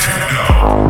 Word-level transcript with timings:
Techno. 0.00 0.89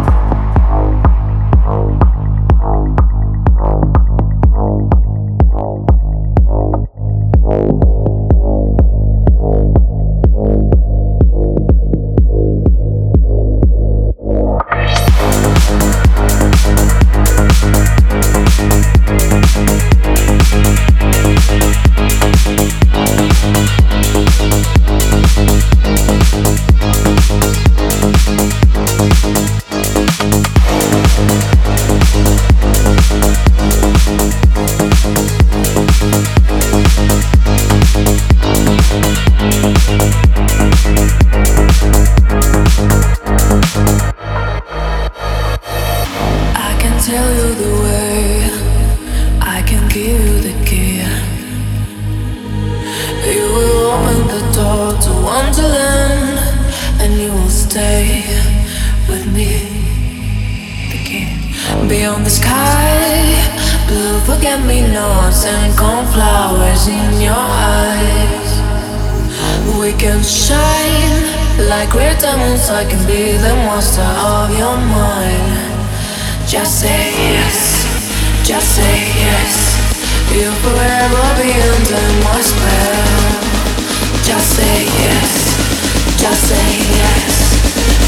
Just 84.80 84.88
say 84.88 85.04
yes. 85.04 86.20
Just 86.20 86.48
say 86.48 86.70
yes. 86.96 87.32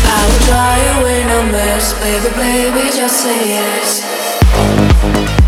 I 0.07 0.21
will 0.27 0.43
dry 0.47 0.79
away 1.01 1.25
no 1.25 1.43
mess. 1.53 1.93
Baby, 2.01 2.35
baby, 2.35 2.97
just 2.97 3.21
say 3.21 3.49
yes. 3.49 5.42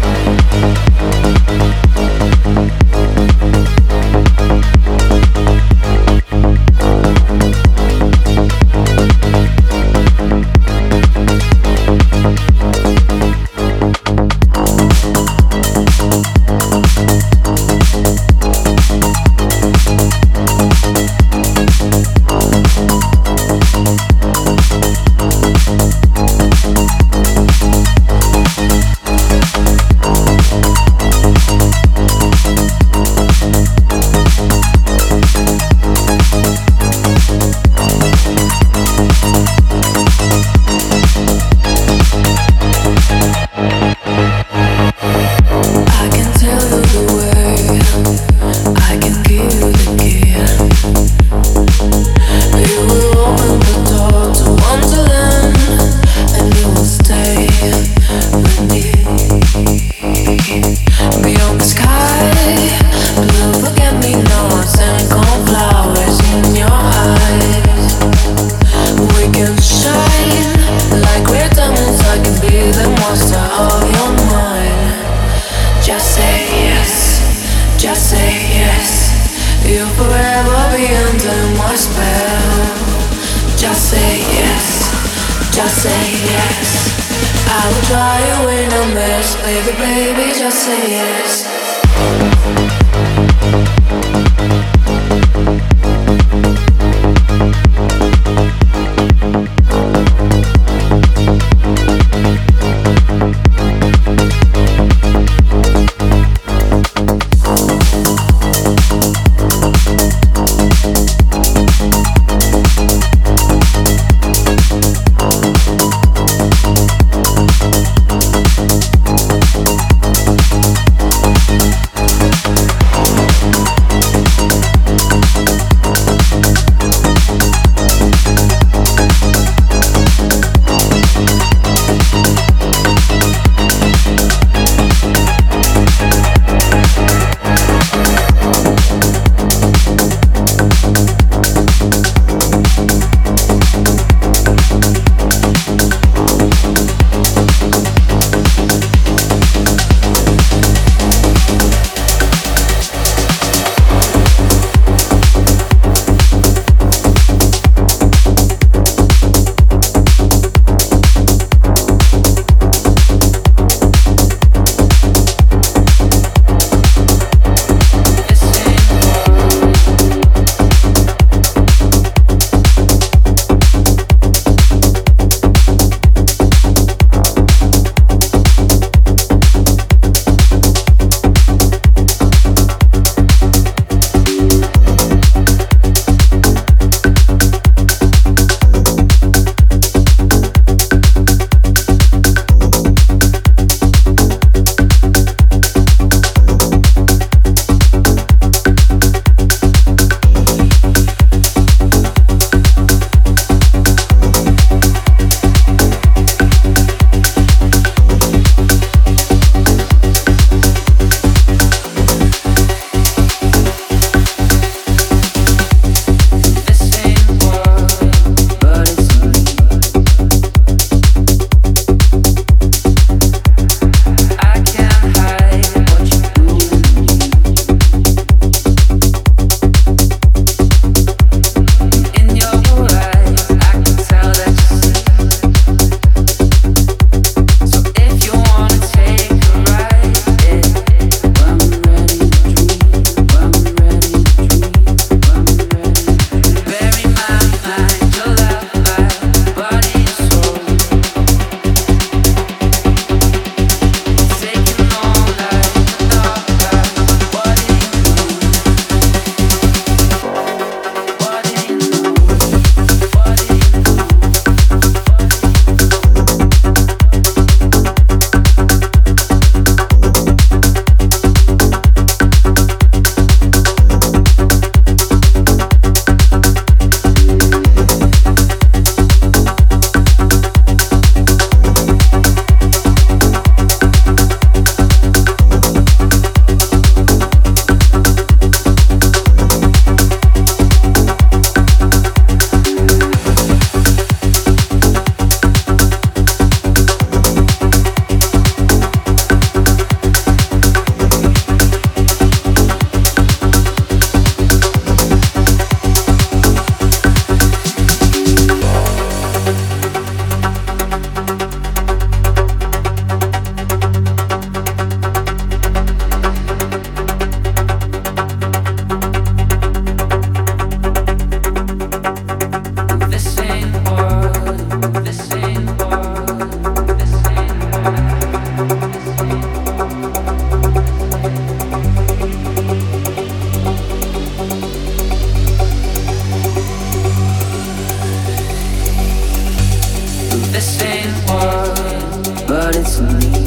Timigrate. 341.04 342.48
it's 342.76 342.98
ta, 342.98 343.43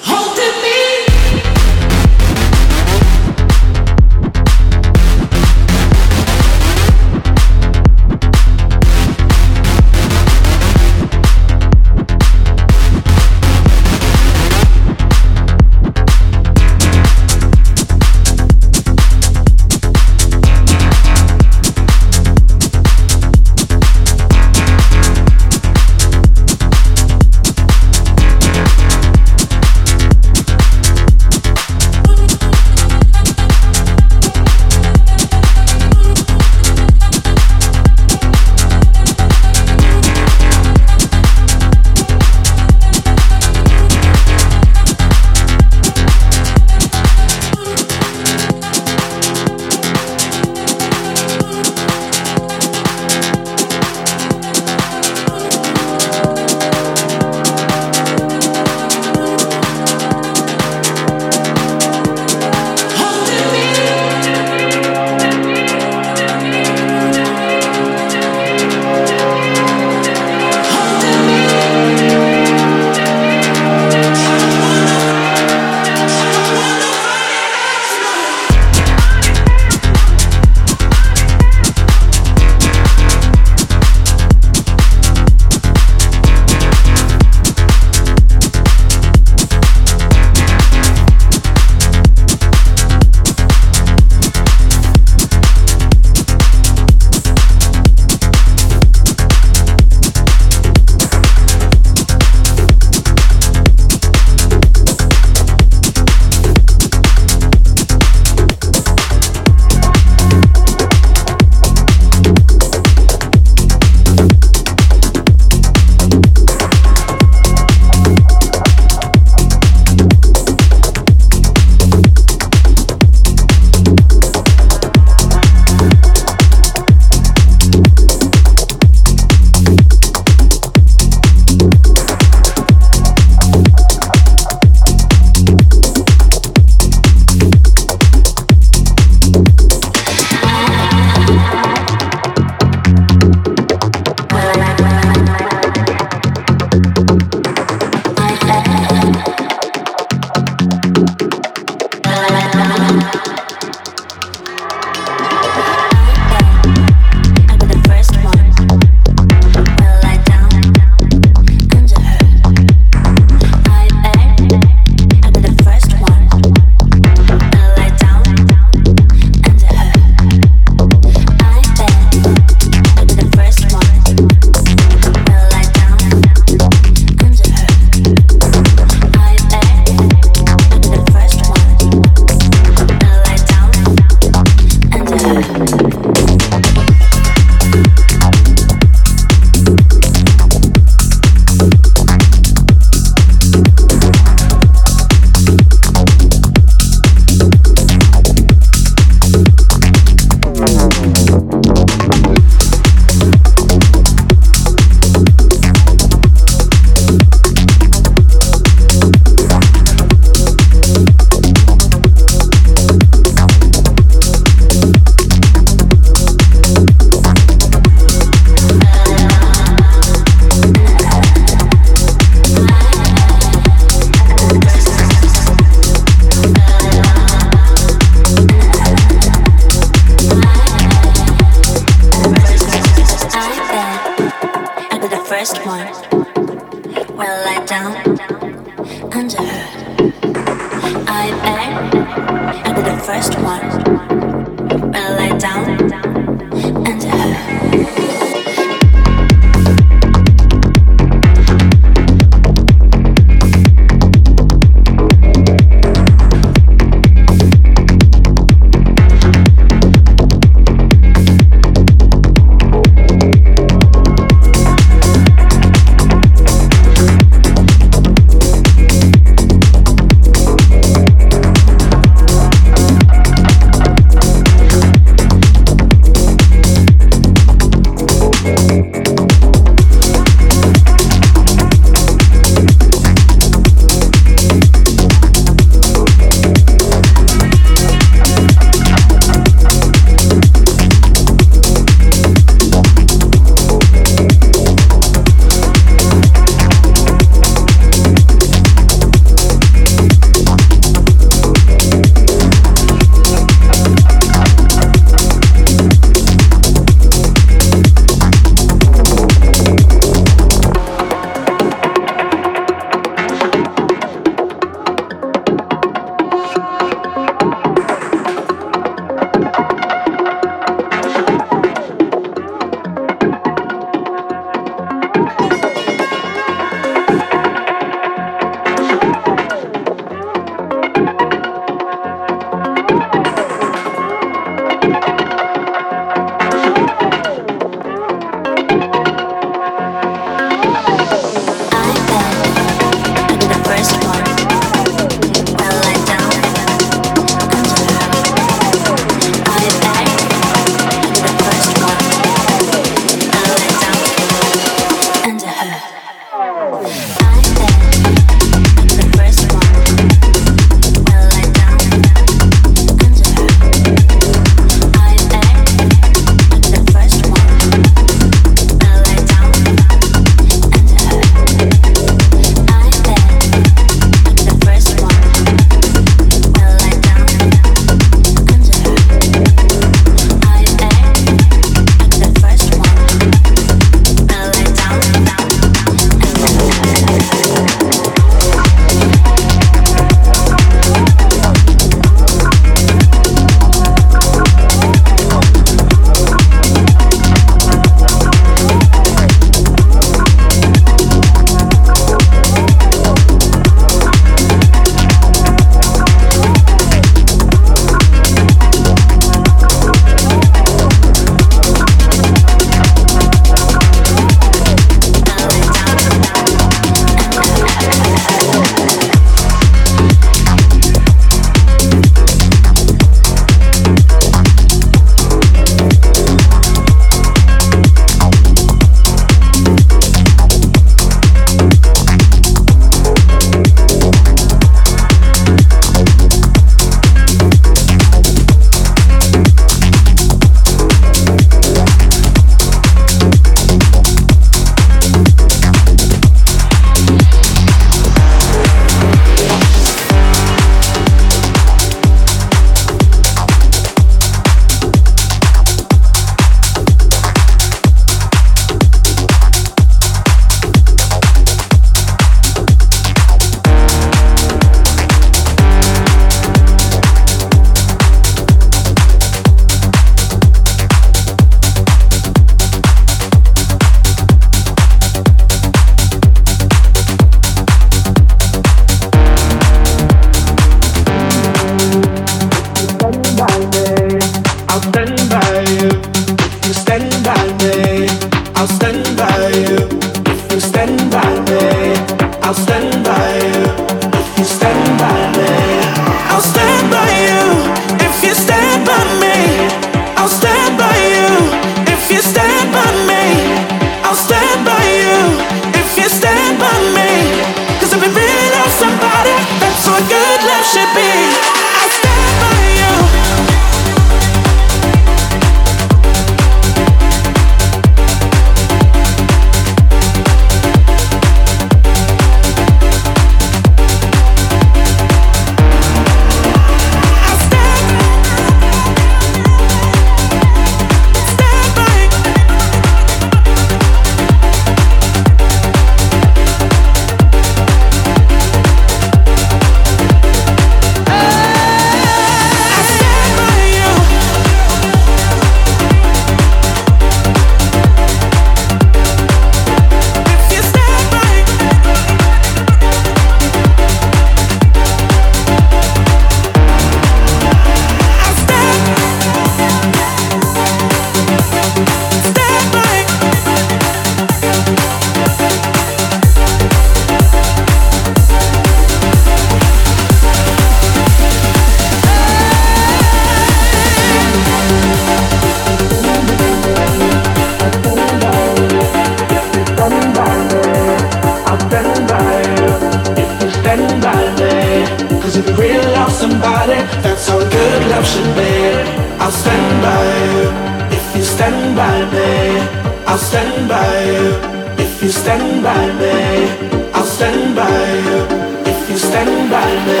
you 595.06 595.12
stand 595.12 595.62
by 595.62 595.86
me, 596.00 596.90
I'll 596.92 597.04
stand 597.04 597.54
by 597.54 597.92
you. 598.06 598.18
If 598.66 598.90
you 598.90 598.98
stand 598.98 599.48
by 599.48 599.70
me, 599.86 600.00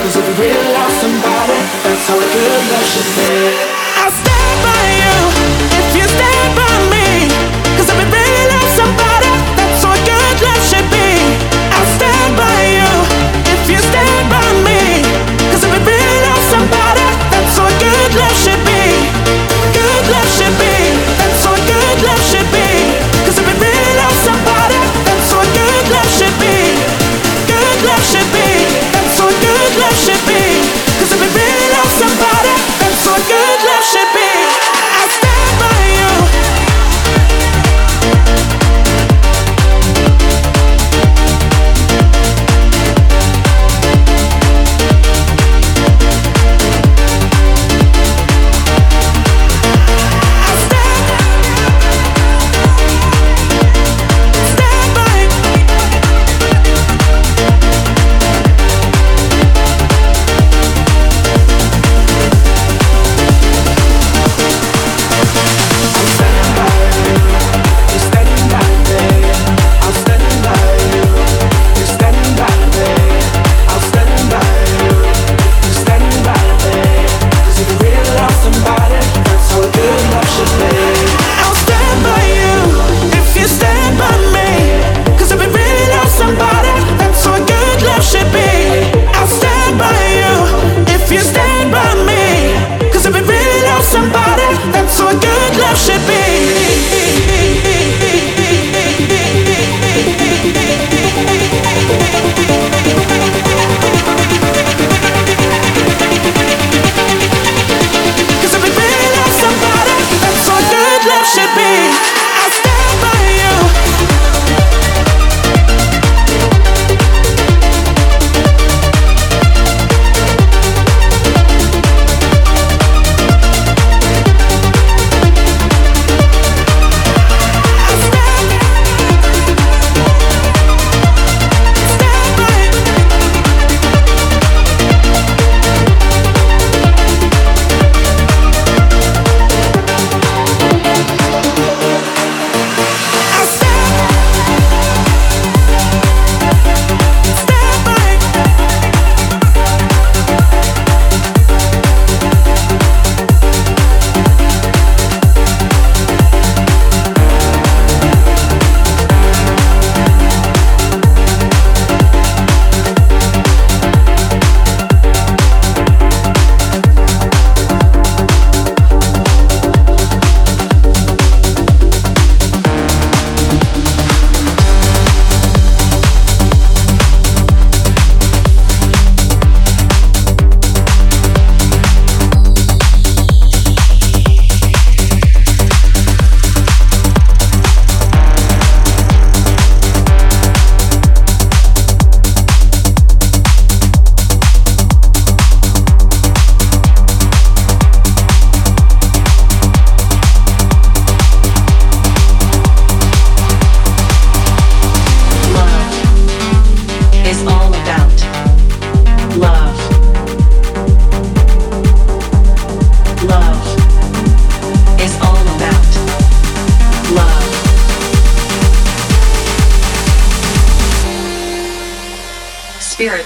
cause 0.00 0.14
if 0.14 0.28
you 0.28 0.44
realize 0.44 0.94
somebody, 1.00 1.58
that's 1.82 2.06
how 2.06 2.18
a 2.18 2.28
good 2.34 2.70
love 2.70 2.86
should 2.86 3.72
be. 3.72 3.77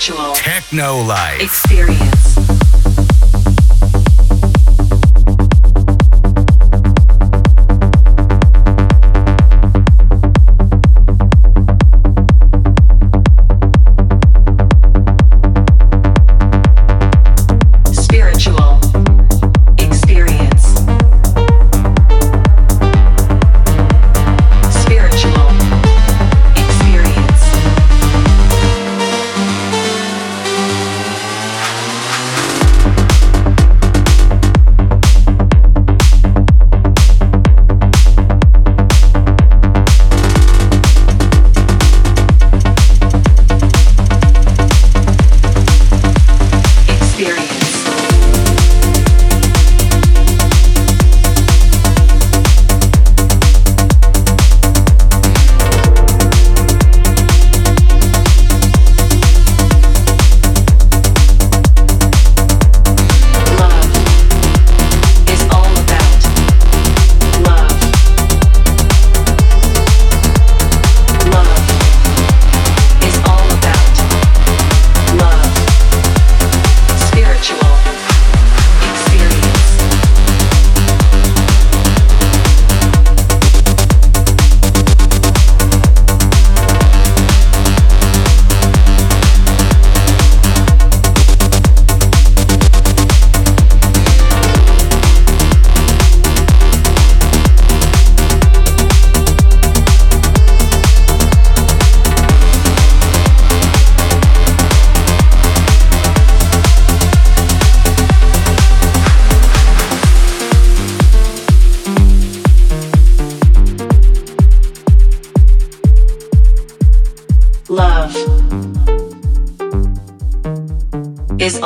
techno 0.03 1.01
life 1.05 1.41
experience. 1.41 2.42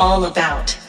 All 0.06 0.24
about. 0.24 0.85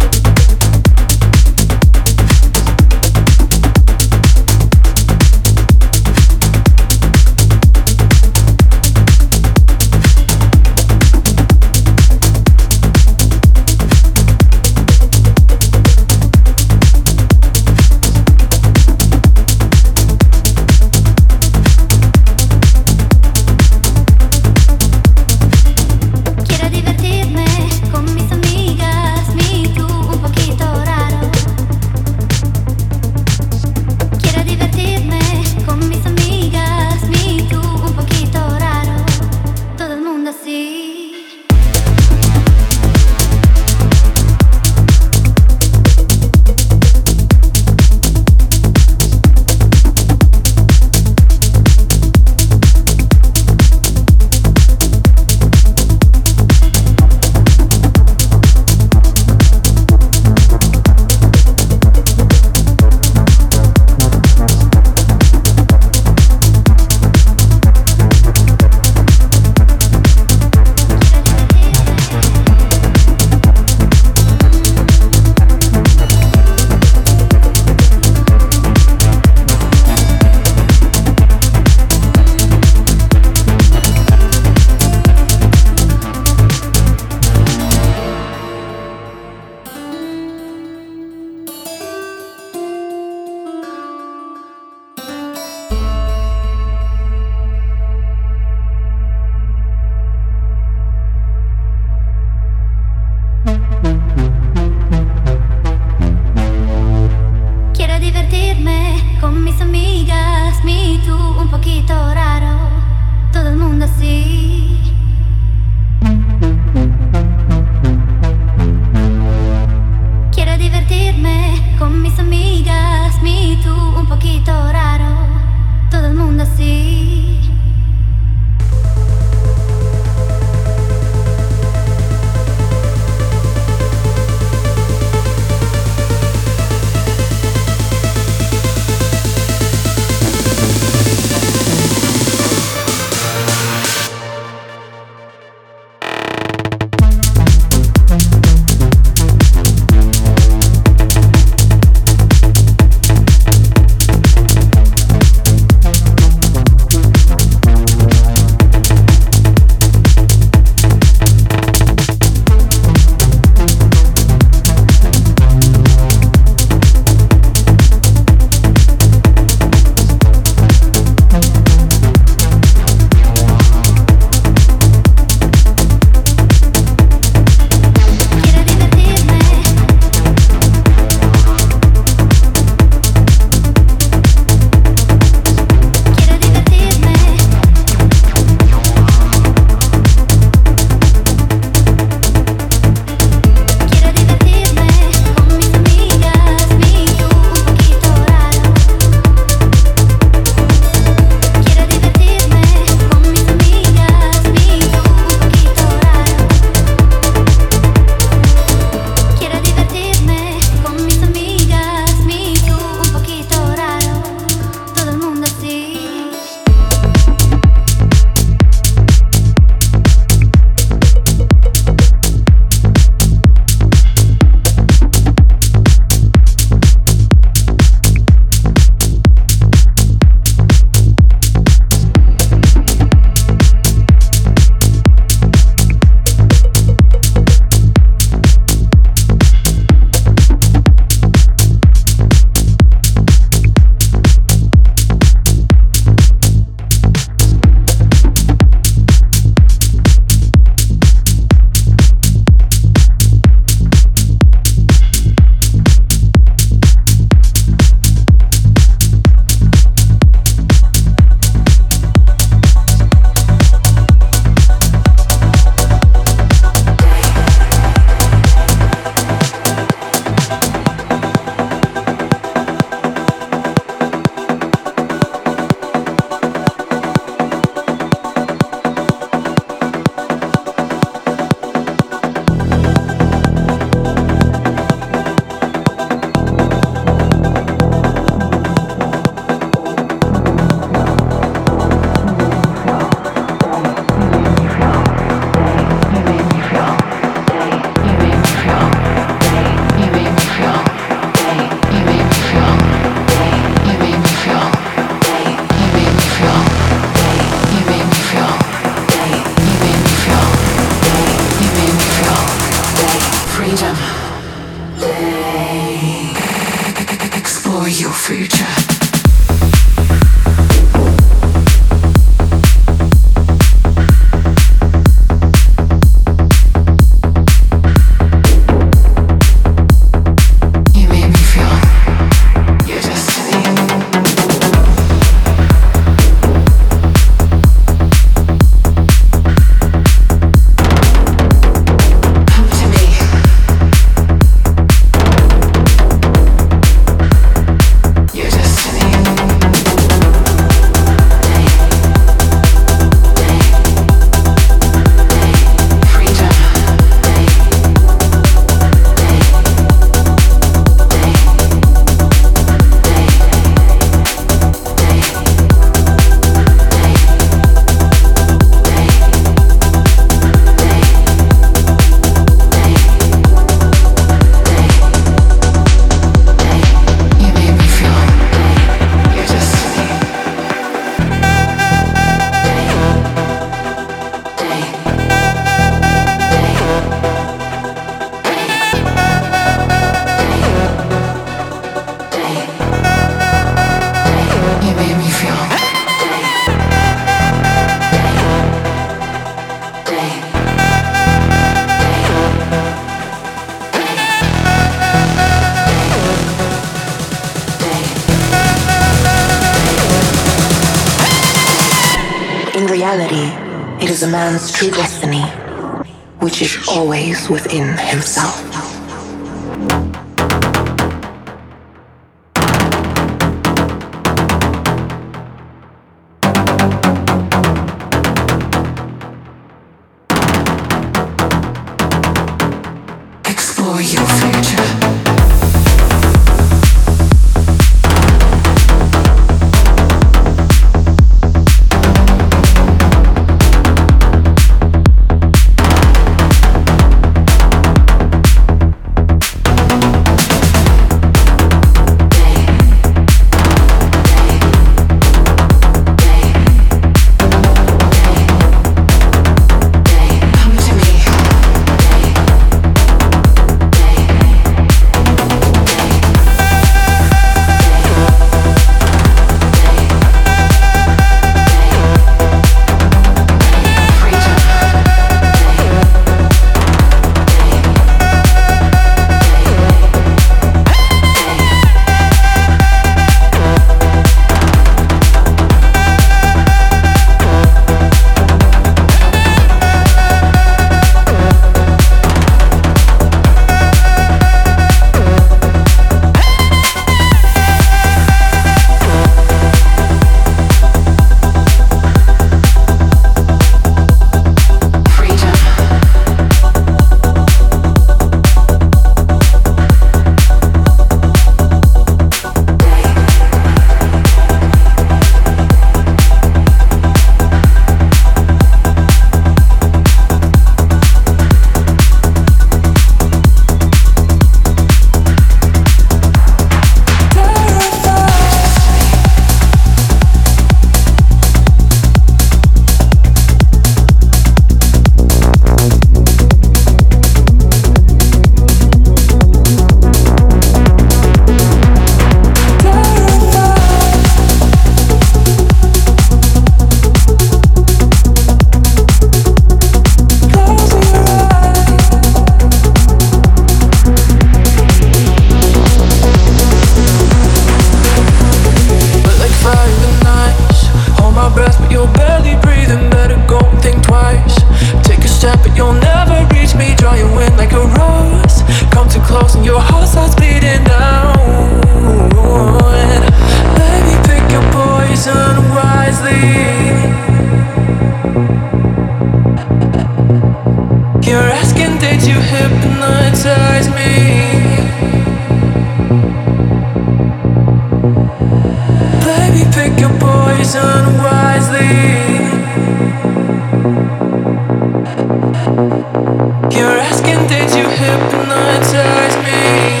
You're 596.74 596.98
asking, 596.98 597.46
did 597.48 597.68
you 597.76 597.86
hypnotize 597.86 599.36
me? 599.44 600.00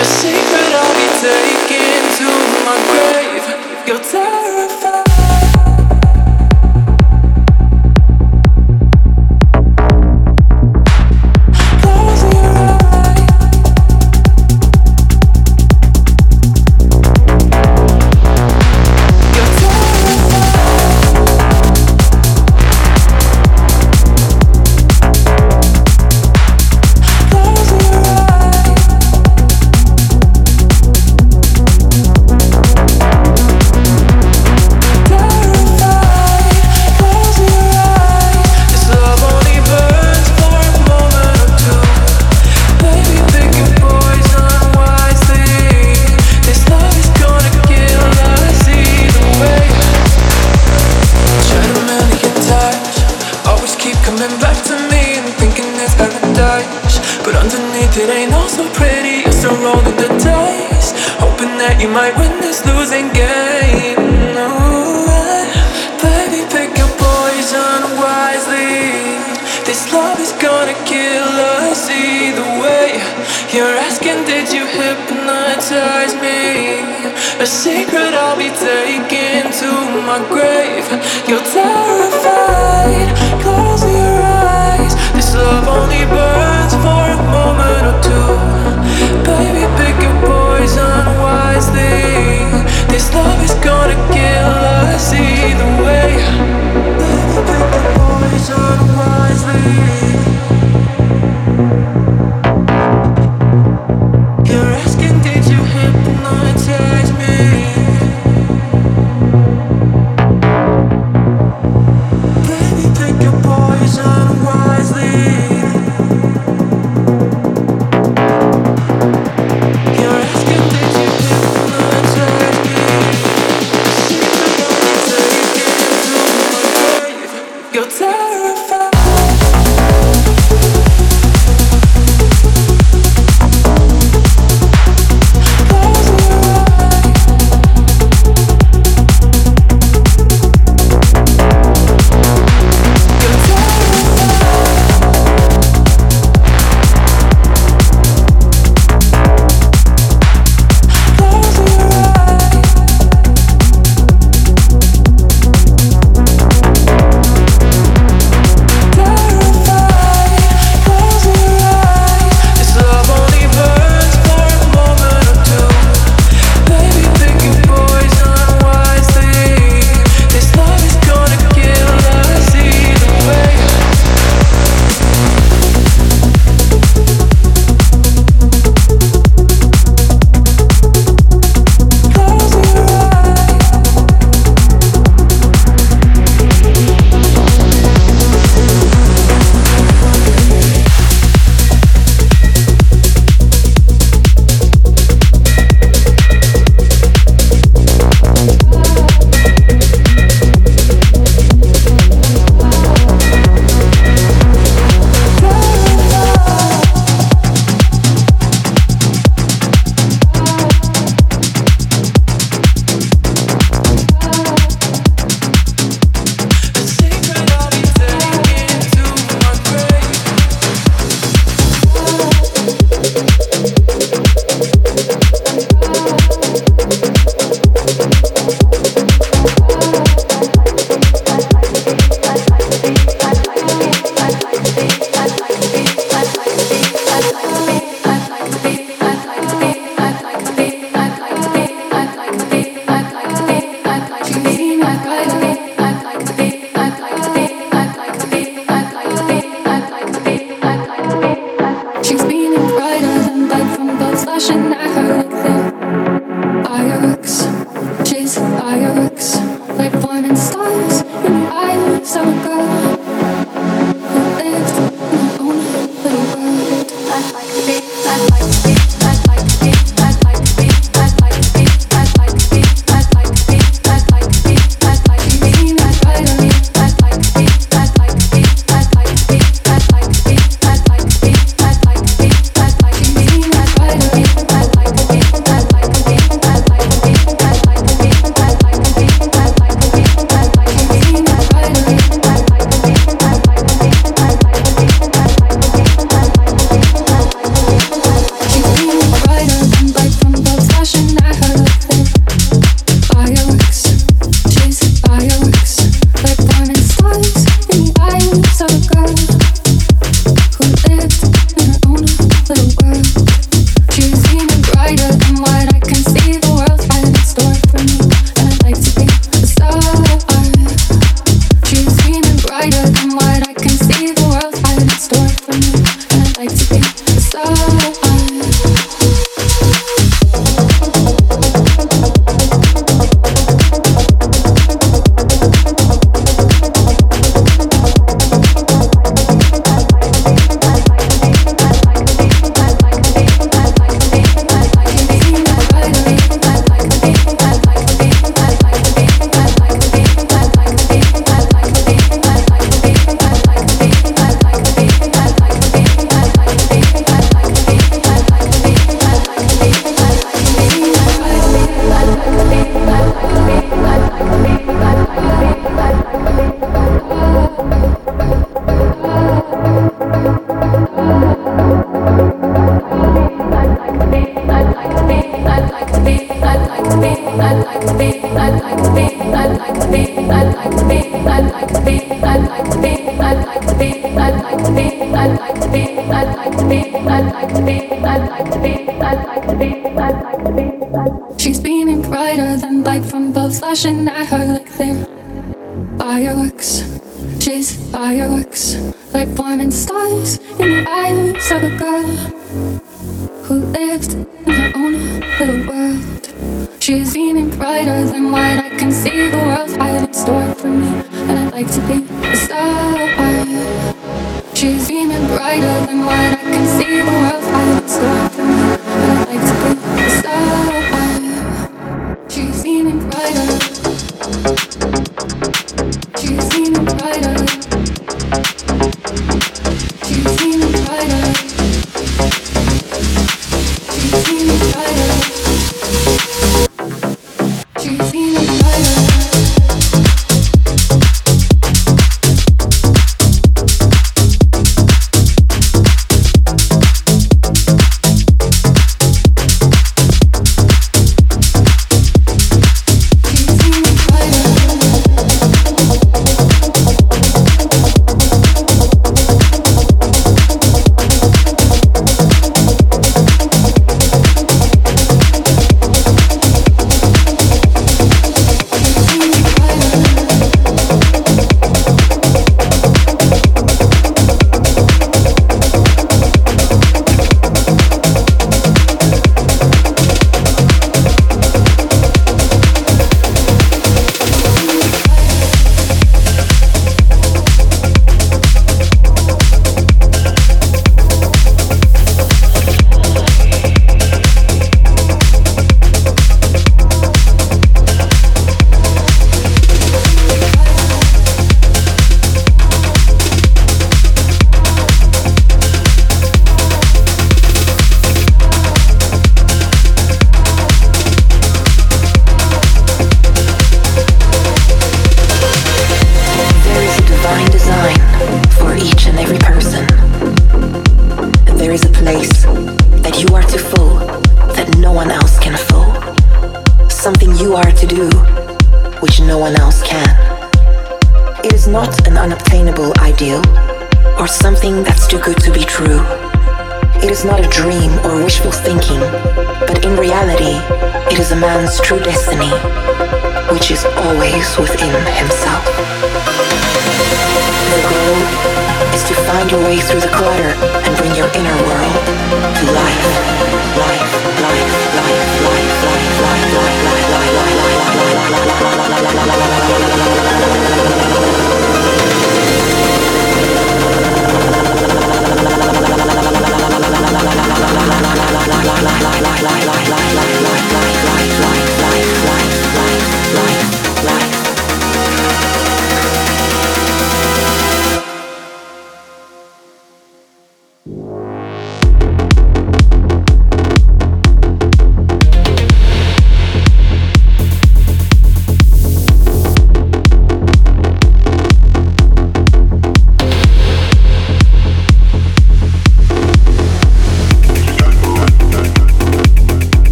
A 0.00 0.04
secret 0.04 0.72
I'll 0.72 0.94
be 0.94 1.06
taking. 1.20 1.67